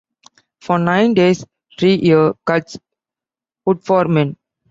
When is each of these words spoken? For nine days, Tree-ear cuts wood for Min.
For 0.61 0.79
nine 0.79 1.13
days, 1.13 1.45
Tree-ear 1.77 2.33
cuts 2.43 2.79
wood 3.67 3.83
for 3.83 4.05
Min. 4.05 4.35